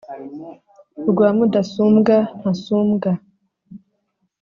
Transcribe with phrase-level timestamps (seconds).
[1.09, 3.11] rwa mudasumbwa ntasumbwa